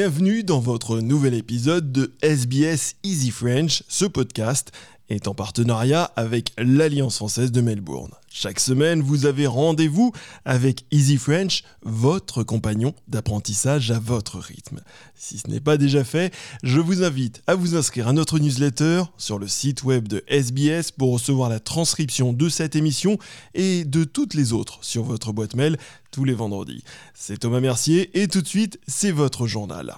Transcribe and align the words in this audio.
Bienvenue 0.00 0.44
dans 0.44 0.60
votre 0.60 1.00
nouvel 1.00 1.34
épisode 1.34 1.90
de 1.90 2.12
SBS 2.22 2.94
Easy 3.02 3.32
French. 3.32 3.82
Ce 3.88 4.04
podcast 4.04 4.70
est 5.08 5.28
en 5.28 5.34
partenariat 5.34 6.04
avec 6.16 6.52
l'Alliance 6.58 7.16
française 7.16 7.52
de 7.52 7.60
Melbourne. 7.60 8.12
Chaque 8.30 8.60
semaine, 8.60 9.00
vous 9.00 9.26
avez 9.26 9.46
rendez-vous 9.46 10.12
avec 10.44 10.84
Easy 10.90 11.16
French, 11.16 11.64
votre 11.82 12.42
compagnon 12.42 12.94
d'apprentissage 13.08 13.90
à 13.90 13.98
votre 13.98 14.38
rythme. 14.38 14.80
Si 15.14 15.38
ce 15.38 15.48
n'est 15.48 15.60
pas 15.60 15.78
déjà 15.78 16.04
fait, 16.04 16.32
je 16.62 16.78
vous 16.78 17.02
invite 17.02 17.42
à 17.46 17.54
vous 17.54 17.74
inscrire 17.74 18.08
à 18.08 18.12
notre 18.12 18.38
newsletter 18.38 19.02
sur 19.16 19.38
le 19.38 19.48
site 19.48 19.82
web 19.82 20.06
de 20.06 20.22
SBS 20.28 20.92
pour 20.92 21.12
recevoir 21.12 21.48
la 21.48 21.58
transcription 21.58 22.32
de 22.32 22.48
cette 22.48 22.76
émission 22.76 23.18
et 23.54 23.84
de 23.84 24.04
toutes 24.04 24.34
les 24.34 24.52
autres 24.52 24.78
sur 24.82 25.04
votre 25.04 25.32
boîte 25.32 25.56
mail 25.56 25.78
tous 26.10 26.24
les 26.24 26.34
vendredis. 26.34 26.84
C'est 27.14 27.38
Thomas 27.38 27.60
Mercier 27.60 28.10
et 28.20 28.28
tout 28.28 28.42
de 28.42 28.48
suite, 28.48 28.78
c'est 28.86 29.10
votre 29.10 29.46
journal. 29.46 29.96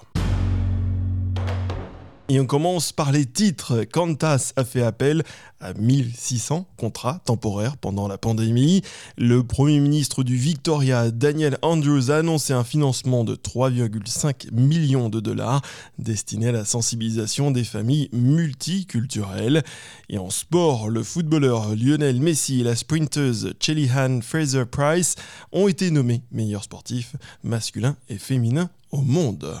Et 2.29 2.39
on 2.39 2.45
commence 2.45 2.91
par 2.91 3.11
les 3.11 3.25
titres. 3.25 3.83
Qantas 3.83 4.53
a 4.55 4.63
fait 4.63 4.81
appel 4.81 5.23
à 5.59 5.73
1600 5.73 6.65
contrats 6.77 7.19
temporaires 7.25 7.77
pendant 7.77 8.07
la 8.07 8.17
pandémie. 8.17 8.81
Le 9.17 9.43
Premier 9.43 9.79
ministre 9.79 10.23
du 10.23 10.35
Victoria, 10.35 11.11
Daniel 11.11 11.57
Andrews, 11.61 12.09
a 12.09 12.17
annoncé 12.17 12.53
un 12.53 12.63
financement 12.63 13.23
de 13.23 13.35
3,5 13.35 14.51
millions 14.53 15.09
de 15.09 15.19
dollars 15.19 15.61
destiné 15.99 16.49
à 16.49 16.51
la 16.53 16.65
sensibilisation 16.65 17.51
des 17.51 17.63
familles 17.63 18.09
multiculturelles. 18.13 19.63
Et 20.09 20.17
en 20.17 20.29
sport, 20.29 20.89
le 20.89 21.03
footballeur 21.03 21.75
Lionel 21.75 22.21
Messi 22.21 22.61
et 22.61 22.63
la 22.63 22.75
sprinteuse 22.75 23.53
Chelly-Han 23.59 24.21
Fraser-Price 24.21 25.15
ont 25.51 25.67
été 25.67 25.91
nommés 25.91 26.21
meilleurs 26.31 26.63
sportifs 26.63 27.15
masculins 27.43 27.97
et 28.09 28.17
féminins 28.17 28.69
au 28.91 29.01
monde. 29.01 29.59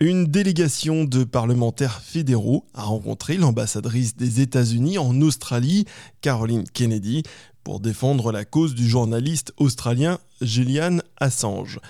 Une 0.00 0.26
délégation 0.26 1.02
de 1.02 1.24
parlementaires 1.24 2.00
fédéraux 2.00 2.64
a 2.72 2.84
rencontré 2.84 3.36
l'ambassadrice 3.36 4.14
des 4.14 4.40
États-Unis 4.40 4.96
en 4.96 5.20
Australie, 5.22 5.86
Caroline 6.20 6.62
Kennedy, 6.72 7.24
pour 7.64 7.80
défendre 7.80 8.30
la 8.30 8.44
cause 8.44 8.76
du 8.76 8.88
journaliste 8.88 9.52
australien 9.56 10.20
Julian 10.40 10.98
Assange. 11.16 11.80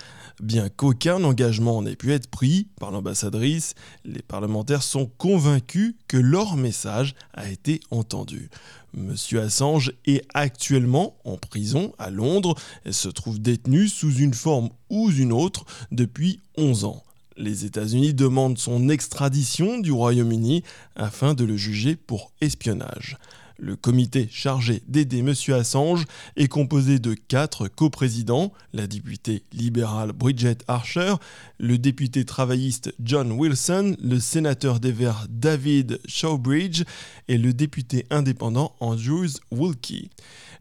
Bien 0.41 0.69
qu'aucun 0.69 1.23
engagement 1.23 1.83
n'ait 1.83 1.95
pu 1.95 2.11
être 2.11 2.31
pris 2.31 2.67
par 2.79 2.89
l'ambassadrice, 2.89 3.75
les 4.05 4.23
parlementaires 4.23 4.81
sont 4.81 5.05
convaincus 5.05 5.93
que 6.07 6.17
leur 6.17 6.55
message 6.55 7.13
a 7.35 7.47
été 7.47 7.79
entendu. 7.91 8.49
Monsieur 8.91 9.41
Assange 9.41 9.91
est 10.07 10.25
actuellement 10.33 11.15
en 11.25 11.37
prison 11.37 11.93
à 11.99 12.09
Londres 12.09 12.55
et 12.85 12.91
se 12.91 13.09
trouve 13.09 13.39
détenu 13.39 13.87
sous 13.87 14.15
une 14.15 14.33
forme 14.33 14.69
ou 14.89 15.11
une 15.11 15.31
autre 15.31 15.63
depuis 15.91 16.39
11 16.57 16.85
ans. 16.85 17.03
Les 17.39 17.63
États-Unis 17.63 18.13
demandent 18.13 18.57
son 18.57 18.89
extradition 18.89 19.79
du 19.79 19.93
Royaume-Uni 19.93 20.61
afin 20.97 21.33
de 21.33 21.45
le 21.45 21.55
juger 21.55 21.95
pour 21.95 22.33
espionnage. 22.41 23.17
Le 23.57 23.77
comité 23.77 24.27
chargé 24.29 24.83
d'aider 24.89 25.19
M. 25.19 25.33
Assange 25.53 26.03
est 26.35 26.49
composé 26.49 26.99
de 26.99 27.13
quatre 27.13 27.69
coprésidents, 27.69 28.51
la 28.73 28.87
députée 28.87 29.43
libérale 29.53 30.11
Bridget 30.11 30.57
Archer, 30.67 31.13
le 31.59 31.77
député 31.77 32.25
travailliste 32.25 32.93
John 33.01 33.31
Wilson, 33.31 33.95
le 34.03 34.19
sénateur 34.19 34.81
des 34.81 34.91
Verts 34.91 35.27
David 35.29 36.01
Shawbridge 36.07 36.83
et 37.29 37.37
le 37.37 37.53
député 37.53 38.05
indépendant 38.09 38.75
Andrews 38.81 39.39
Wilkie. 39.49 40.09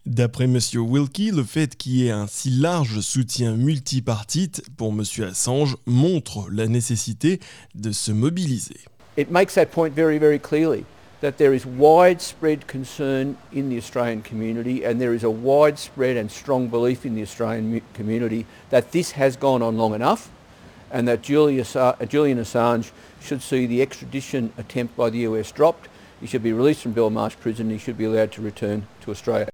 D'après 0.08 0.44
M. 0.44 0.58
Wilkie, 0.76 1.32
le 1.32 1.44
fait 1.44 1.76
qu'il 1.76 1.96
y 1.96 2.06
ait 2.06 2.10
un 2.10 2.26
si 2.26 2.48
large 2.48 3.00
soutien 3.00 3.54
multipartite 3.56 4.62
pour 4.78 4.91
M. 4.91 5.02
Assange 5.22 5.76
montre 5.84 6.48
la 6.50 6.66
nécessité 6.66 7.41
de 7.74 7.92
se 7.92 8.12
mobiliser. 8.12 8.78
It 9.18 9.30
makes 9.30 9.52
that 9.56 9.66
point 9.66 9.91
very, 9.91 10.18
very 10.18 10.38
clearly 10.38 10.86
that 11.20 11.32
there 11.32 11.54
is 11.54 11.66
widespread 11.66 12.66
concern 12.66 13.36
in 13.52 13.68
the 13.68 13.76
Australian 13.76 14.22
community 14.22 14.82
and 14.82 14.98
there 14.98 15.14
is 15.14 15.24
a 15.24 15.30
widespread 15.30 16.16
and 16.16 16.30
strong 16.30 16.68
belief 16.68 17.04
in 17.04 17.14
the 17.14 17.22
Australian 17.22 17.82
community 17.92 18.47
that 18.70 18.92
this 18.92 19.12
has 19.12 19.36
gone 19.36 19.60
on 19.60 19.76
long 19.76 19.94
enough 19.94 20.30
and 20.91 21.06
that 21.06 21.20
Julian 21.20 21.60
Assange 21.62 22.92
should 23.20 23.42
see 23.42 23.66
the 23.66 23.82
extradition 23.82 24.54
attempt 24.56 24.97
by 24.97 25.10
the 25.10 25.26
US 25.26 25.52
dropped 25.52 25.91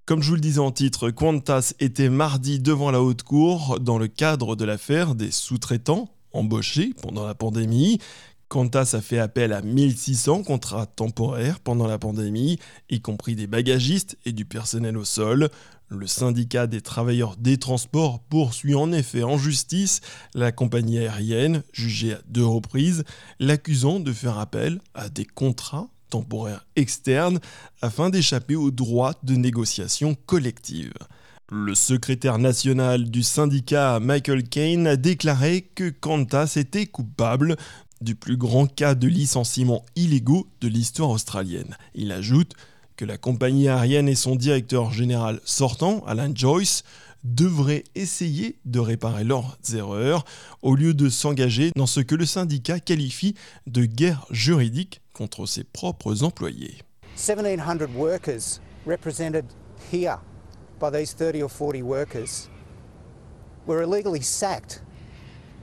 Comme 0.06 0.22
je 0.22 0.28
vous 0.30 0.34
le 0.34 0.40
disais 0.40 0.60
en 0.60 0.70
titre, 0.70 1.10
Qantas 1.10 1.74
était 1.78 2.08
mardi 2.08 2.58
devant 2.58 2.90
la 2.90 3.02
haute 3.02 3.22
cour 3.22 3.78
dans 3.80 3.98
le 3.98 4.08
cadre 4.08 4.56
de 4.56 4.64
l'affaire 4.64 5.14
des 5.14 5.30
sous-traitants 5.30 6.08
embauchés 6.32 6.94
pendant 7.02 7.26
la 7.26 7.34
pandémie. 7.34 7.98
Qantas 8.48 8.94
a 8.94 9.02
fait 9.02 9.18
appel 9.18 9.52
à 9.52 9.60
1600 9.60 10.42
contrats 10.42 10.86
temporaires 10.86 11.60
pendant 11.60 11.86
la 11.86 11.98
pandémie, 11.98 12.58
y 12.88 13.00
compris 13.00 13.36
des 13.36 13.46
bagagistes 13.46 14.16
et 14.24 14.32
du 14.32 14.46
personnel 14.46 14.96
au 14.96 15.04
sol. 15.04 15.50
Le 15.88 16.06
syndicat 16.06 16.66
des 16.66 16.80
travailleurs 16.80 17.36
des 17.36 17.58
transports 17.58 18.20
poursuit 18.20 18.74
en 18.74 18.90
effet 18.90 19.22
en 19.22 19.36
justice 19.36 20.00
la 20.34 20.50
compagnie 20.50 20.98
aérienne, 20.98 21.62
jugée 21.72 22.14
à 22.14 22.20
deux 22.26 22.46
reprises, 22.46 23.04
l'accusant 23.38 24.00
de 24.00 24.12
faire 24.12 24.38
appel 24.38 24.80
à 24.94 25.10
des 25.10 25.26
contrats 25.26 25.90
temporaire 26.14 26.64
externe 26.76 27.40
afin 27.82 28.08
d'échapper 28.08 28.54
aux 28.54 28.70
droits 28.70 29.14
de 29.24 29.34
négociation 29.34 30.16
collective. 30.26 30.92
Le 31.50 31.74
secrétaire 31.74 32.38
national 32.38 33.10
du 33.10 33.24
syndicat 33.24 33.98
Michael 33.98 34.44
Kane 34.44 34.86
a 34.86 34.94
déclaré 34.94 35.62
que 35.74 35.90
Qantas 35.90 36.54
était 36.54 36.86
coupable 36.86 37.56
du 38.00 38.14
plus 38.14 38.36
grand 38.36 38.72
cas 38.72 38.94
de 38.94 39.08
licenciement 39.08 39.84
illégaux 39.96 40.46
de 40.60 40.68
l'histoire 40.68 41.10
australienne. 41.10 41.76
Il 41.96 42.12
ajoute 42.12 42.52
que 42.96 43.04
la 43.04 43.18
compagnie 43.18 43.68
aérienne 43.68 44.08
et 44.08 44.14
son 44.14 44.36
directeur 44.36 44.92
général 44.92 45.40
sortant, 45.44 46.04
Alan 46.06 46.30
Joyce, 46.32 46.84
devraient 47.24 47.84
essayer 47.94 48.58
de 48.66 48.78
réparer 48.78 49.24
leurs 49.24 49.56
erreurs 49.74 50.24
au 50.62 50.76
lieu 50.76 50.94
de 50.94 51.08
s'engager 51.08 51.72
dans 51.74 51.86
ce 51.86 52.00
que 52.00 52.14
le 52.14 52.26
syndicat 52.26 52.80
qualifie 52.80 53.34
de 53.66 53.86
guerre 53.86 54.26
juridique 54.30 55.00
contre 55.14 55.46
ses 55.46 55.64
propres 55.64 56.22
employés. 56.22 56.82
1700 57.16 57.94
workers 57.94 58.60
represented 58.86 59.46
here 59.90 60.18
by 60.78 60.90
these 60.90 61.14
30 61.14 61.42
or 61.42 61.48
40 61.48 61.82
workers 61.82 62.48
were 63.66 63.82
illegally 63.82 64.20
sacked 64.20 64.82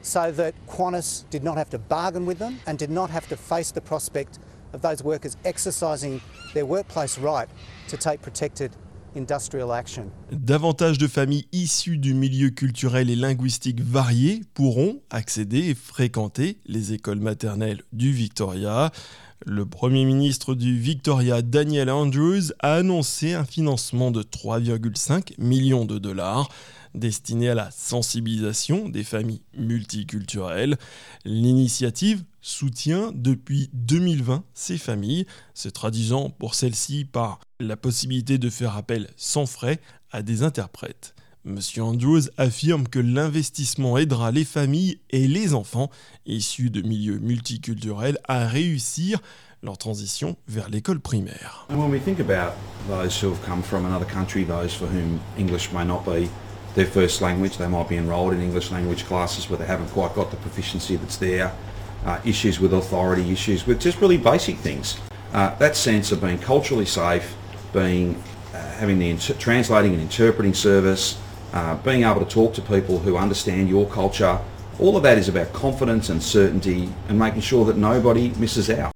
so 0.01 0.31
that 0.31 0.53
Qantas 0.67 1.25
did 1.29 1.43
not 1.43 1.57
have 1.57 1.69
to 1.69 1.77
bargain 1.77 2.25
with 2.25 2.39
them 2.39 2.57
and 2.65 2.77
did 2.79 2.89
not 2.89 3.09
have 3.11 3.27
to 3.27 3.37
face 3.37 3.71
the 3.71 3.81
prospect 3.81 4.39
of 4.73 4.81
those 4.81 5.03
workers 5.03 5.37
exercising 5.45 6.21
their 6.53 6.65
workplace 6.65 7.19
right 7.19 7.47
to 7.87 7.97
take 7.97 8.21
protected 8.21 8.71
Davantage 10.31 10.97
de 10.97 11.07
familles 11.07 11.47
issues 11.51 11.97
du 11.97 12.13
milieu 12.13 12.49
culturel 12.49 13.09
et 13.09 13.15
linguistique 13.15 13.81
varié 13.81 14.41
pourront 14.53 15.01
accéder 15.09 15.69
et 15.69 15.75
fréquenter 15.75 16.59
les 16.65 16.93
écoles 16.93 17.19
maternelles 17.19 17.81
du 17.91 18.11
Victoria. 18.11 18.91
Le 19.43 19.65
Premier 19.65 20.05
ministre 20.05 20.53
du 20.53 20.77
Victoria, 20.77 21.41
Daniel 21.41 21.89
Andrews, 21.89 22.53
a 22.59 22.75
annoncé 22.75 23.33
un 23.33 23.43
financement 23.43 24.11
de 24.11 24.21
3,5 24.21 25.33
millions 25.39 25.85
de 25.85 25.97
dollars 25.97 26.47
destiné 26.93 27.49
à 27.49 27.55
la 27.55 27.71
sensibilisation 27.71 28.87
des 28.87 29.03
familles 29.03 29.41
multiculturelles. 29.57 30.77
L'initiative 31.25 32.23
soutient 32.41 33.11
depuis 33.15 33.71
2020 33.73 34.43
ces 34.53 34.77
familles, 34.77 35.25
se 35.55 35.69
traduisant 35.69 36.29
pour 36.29 36.53
celles-ci 36.53 37.05
par 37.05 37.39
la 37.59 37.77
possibilité 37.77 38.37
de 38.37 38.49
faire 38.51 38.77
appel 38.77 39.09
sans 39.17 39.47
frais 39.47 39.79
à 40.11 40.21
des 40.21 40.43
interprètes. 40.43 41.15
Monsieur 41.43 41.81
Andrews 41.81 42.29
affirme 42.37 42.87
que 42.87 42.99
l'investissement 42.99 43.97
aidera 43.97 44.31
les 44.31 44.45
familles 44.45 44.99
et 45.09 45.27
les 45.27 45.55
enfants 45.55 45.89
issus 46.27 46.69
de 46.69 46.87
milieux 46.87 47.17
multiculturels 47.17 48.19
à 48.27 48.45
réussir 48.45 49.19
leur 49.63 49.79
transition 49.79 50.35
vers 50.47 50.69
l'école 50.69 50.99
primaire. 50.99 51.65
And 51.71 51.79
when 51.79 51.89
we 51.89 51.99
think 51.99 52.19
about 52.19 52.53
those 52.87 53.19
who 53.19 53.29
have 53.29 53.43
come 53.43 53.63
from 53.63 53.87
another 53.87 54.05
country, 54.05 54.43
those 54.43 54.71
for 54.75 54.85
whom 54.85 55.19
English 55.35 55.71
may 55.73 55.83
not 55.83 56.05
be 56.05 56.29
their 56.75 56.85
first 56.85 57.21
language, 57.21 57.57
they 57.57 57.67
might 57.67 57.89
be 57.89 57.97
enrolled 57.97 58.33
in 58.33 58.41
English 58.41 58.69
language 58.69 59.05
classes 59.07 59.47
but 59.47 59.57
they 59.57 59.65
haven't 59.65 59.89
quite 59.89 60.13
got 60.13 60.29
the 60.29 60.37
proficiency 60.37 60.95
that's 60.95 61.17
there, 61.17 61.51
uh, 62.05 62.19
issues 62.23 62.59
with 62.59 62.71
authority, 62.71 63.31
issues 63.31 63.65
with 63.65 63.81
just 63.81 63.99
really 63.99 64.17
basic 64.17 64.57
things. 64.57 64.99
Uh, 65.33 65.55
that 65.57 65.75
sense 65.75 66.11
of 66.11 66.21
being 66.21 66.37
culturally 66.37 66.85
safe, 66.85 67.33
being 67.73 68.15
uh, 68.53 68.57
having 68.73 68.99
the 68.99 69.17
translating 69.39 69.93
and 69.93 70.01
interpreting 70.03 70.53
service, 70.53 71.17
uh, 71.53 71.75
being 71.83 72.03
able 72.03 72.19
to 72.19 72.25
talk 72.25 72.53
to 72.53 72.61
people 72.61 72.99
who 72.99 73.17
understand 73.17 73.69
your 73.69 73.87
culture, 73.87 74.37
all 74.79 74.95
of 74.95 75.03
that 75.03 75.17
is 75.17 75.29
about 75.29 75.51
confidence 75.53 76.09
and 76.09 76.21
certainty 76.21 76.89
and 77.09 77.17
making 77.17 77.41
sure 77.41 77.65
that 77.65 77.77
nobody 77.77 78.31
misses 78.39 78.69
out. 78.69 78.91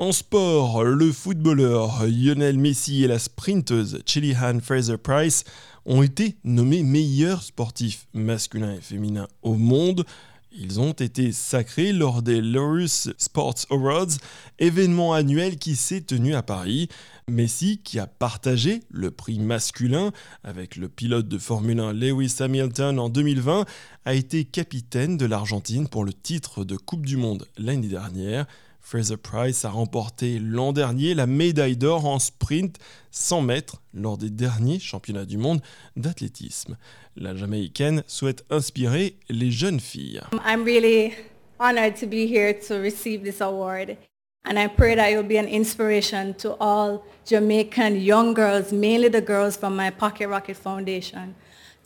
En 0.00 0.12
sport, 0.12 0.84
le 0.84 1.10
footballeur 1.10 2.06
Lionel 2.06 2.56
Messi 2.56 3.04
et 3.04 3.08
la 3.08 3.18
sprinteuse 3.18 4.00
Chilihan 4.06 4.60
Fraser-Price 4.60 5.42
ont 5.86 6.02
été 6.02 6.36
nommés 6.44 6.84
meilleurs 6.84 7.42
sportifs 7.42 8.06
masculins 8.14 8.74
et 8.74 8.80
féminins 8.80 9.26
au 9.42 9.54
monde. 9.54 10.04
Ils 10.50 10.80
ont 10.80 10.92
été 10.92 11.30
sacrés 11.30 11.92
lors 11.92 12.22
des 12.22 12.40
Laurus 12.40 13.10
Sports 13.18 13.66
Awards, 13.70 14.16
événement 14.58 15.12
annuel 15.12 15.58
qui 15.58 15.76
s'est 15.76 16.00
tenu 16.00 16.34
à 16.34 16.42
Paris. 16.42 16.88
Messi, 17.28 17.82
qui 17.84 17.98
a 17.98 18.06
partagé 18.06 18.80
le 18.90 19.10
prix 19.10 19.38
masculin 19.38 20.10
avec 20.42 20.76
le 20.76 20.88
pilote 20.88 21.28
de 21.28 21.36
Formule 21.36 21.80
1 21.80 21.92
Lewis 21.92 22.36
Hamilton 22.40 22.98
en 22.98 23.10
2020, 23.10 23.66
a 24.06 24.14
été 24.14 24.46
capitaine 24.46 25.18
de 25.18 25.26
l'Argentine 25.26 25.86
pour 25.86 26.04
le 26.04 26.14
titre 26.14 26.64
de 26.64 26.76
Coupe 26.76 27.04
du 27.04 27.18
Monde 27.18 27.46
l'année 27.58 27.88
dernière. 27.88 28.46
Fraser 28.88 29.18
Price 29.18 29.66
a 29.66 29.68
remporté 29.68 30.38
l'an 30.38 30.72
dernier 30.72 31.12
la 31.12 31.26
médaille 31.26 31.76
d'or 31.76 32.06
en 32.06 32.18
sprint 32.18 32.78
100 33.10 33.42
mètres 33.42 33.82
lors 33.92 34.16
des 34.16 34.30
derniers 34.30 34.78
championnats 34.78 35.26
du 35.26 35.36
monde 35.36 35.60
d'athlétisme. 35.96 36.78
La 37.14 37.34
Jamaïcaine 37.34 38.02
souhaite 38.06 38.46
inspirer 38.48 39.16
les 39.28 39.50
jeunes 39.50 39.78
filles. 39.78 40.22
I'm 40.42 40.64
really 40.64 41.12
honored 41.58 41.96
to 41.96 42.06
be 42.06 42.26
here 42.26 42.54
to 42.66 42.76
receive 42.76 43.22
this 43.22 43.42
award. 43.42 43.98
And 44.46 44.58
I 44.58 44.68
pray 44.68 44.94
that 44.94 45.10
it 45.10 45.16
will 45.18 45.28
be 45.28 45.36
an 45.36 45.48
inspiration 45.48 46.32
to 46.36 46.56
all 46.58 47.04
Jamaican 47.26 48.00
young 48.00 48.32
girls, 48.32 48.72
mainly 48.72 49.10
the 49.10 49.20
girls 49.20 49.58
from 49.58 49.76
my 49.76 49.90
Pocket 49.90 50.28
Rocket 50.28 50.56
Foundation, 50.56 51.34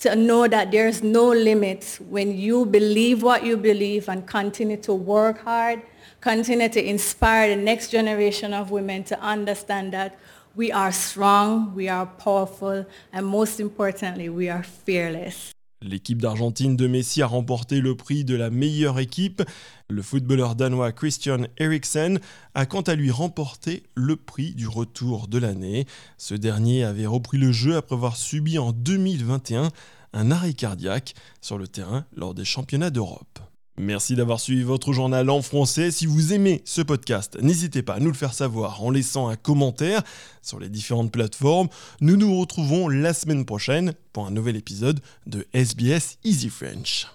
to 0.03 0.15
know 0.15 0.47
that 0.47 0.71
there's 0.71 1.03
no 1.03 1.29
limits 1.29 1.99
when 2.01 2.37
you 2.37 2.67
believe 2.67 3.23
what 3.23 3.45
you 3.45 3.57
believe 3.57 4.09
and 4.09 4.27
continue 4.27 4.77
to 4.77 4.93
work 4.95 5.39
hard 5.43 5.83
continue 6.23 6.69
to 6.69 6.81
inspire 6.81 7.49
the 7.55 7.61
next 7.61 7.91
generation 7.91 8.55
of 8.55 8.71
women 8.71 9.03
to 9.03 9.19
understand 9.21 9.93
that 9.93 10.17
we 10.55 10.71
are 10.71 10.93
strong, 10.93 11.75
we 11.75 11.89
are 11.89 12.07
powerful, 12.07 12.87
and 13.13 13.27
most 13.27 13.59
importantly, 13.59 14.29
we 14.29 14.49
are 14.49 14.63
fearless. 14.63 15.53
L'équipe 15.83 16.23
d'Argentine 16.23 16.77
de 16.77 16.87
Messi 16.87 17.23
a 17.23 17.27
remporté 17.27 17.81
le 17.81 17.97
prix 17.97 18.25
de 18.25 18.37
la 18.37 18.51
meilleure 18.51 18.99
équipe. 19.01 19.43
Le 19.89 20.01
footballeur 20.01 20.55
danois 20.55 20.93
Christian 20.93 21.47
Eriksen 21.59 22.21
a 22.55 22.67
quant 22.67 22.83
à 22.83 22.95
lui 22.95 23.11
remporté 23.11 23.83
le 23.95 24.17
prix 24.17 24.55
du 24.55 24.69
retour 24.69 25.27
de 25.27 25.39
l'année. 25.39 25.87
Ce 26.19 26.35
dernier 26.35 26.85
avait 26.85 27.07
repris 27.07 27.39
le 27.39 27.53
jeu 27.53 27.77
après 27.77 27.97
avoir 27.97 28.17
subi 28.17 28.59
en 28.59 28.73
2021 28.73 29.71
un 30.13 30.31
arrêt 30.31 30.55
cardiaque 30.55 31.15
sur 31.41 31.59
le 31.59 31.67
terrain 31.67 32.05
lors 32.17 32.35
des 32.35 32.45
championnats 32.45 32.91
d'Europe. 32.91 33.41
Merci 33.79 34.17
d'avoir 34.17 34.39
suivi 34.39 34.63
votre 34.63 34.93
journal 34.93 35.31
en 35.31 35.41
français. 35.41 35.91
Si 35.91 36.05
vous 36.07 36.35
aimez 36.35 36.61
ce 36.67 36.83
podcast, 36.83 37.39
n'hésitez 37.41 37.83
pas 37.83 37.95
à 37.95 38.01
nous 38.01 38.11
le 38.11 38.17
faire 38.17 38.35
savoir 38.35 38.83
en 38.83 38.91
laissant 38.91 39.29
un 39.29 39.37
commentaire 39.37 40.03
sur 40.43 40.61
les 40.61 40.69
différentes 40.69 41.11
plateformes. 41.11 41.69
Nous 42.01 42.17
nous 42.17 42.39
retrouvons 42.39 42.89
la 42.89 43.15
semaine 43.15 43.47
prochaine 43.47 43.95
pour 44.13 44.27
un 44.27 44.31
nouvel 44.31 44.57
épisode 44.57 45.01
de 45.27 45.47
SBS 45.55 46.19
Easy 46.23 46.51
French. 46.51 47.07